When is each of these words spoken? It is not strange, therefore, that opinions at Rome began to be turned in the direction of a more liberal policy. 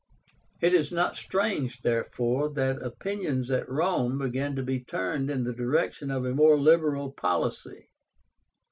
It 0.61 0.73
is 0.73 0.91
not 0.91 1.15
strange, 1.15 1.83
therefore, 1.83 2.49
that 2.55 2.81
opinions 2.81 3.51
at 3.51 3.69
Rome 3.69 4.17
began 4.17 4.55
to 4.55 4.63
be 4.63 4.79
turned 4.79 5.29
in 5.29 5.43
the 5.43 5.53
direction 5.53 6.09
of 6.09 6.25
a 6.25 6.33
more 6.33 6.57
liberal 6.57 7.11
policy. 7.11 7.87